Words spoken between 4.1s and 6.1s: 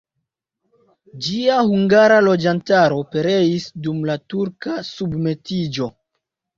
la turka submetiĝo.